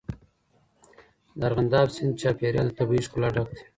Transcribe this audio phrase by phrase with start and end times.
[1.37, 3.63] د ارغنداب سیند چاپېریال د طبیعي ښکلا ډک دی.